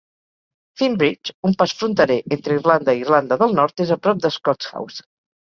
Finn 0.81 0.95
Bridge, 1.01 1.35
un 1.49 1.53
pas 1.59 1.75
fronterer 1.81 2.17
entre 2.39 2.57
Irlanda 2.61 2.97
i 3.01 3.05
Irlanda 3.07 3.39
del 3.43 3.55
Nord, 3.61 3.85
és 3.87 3.93
a 3.99 4.01
prop 4.09 4.27
de 4.27 4.35
Scotshouse. 4.41 5.09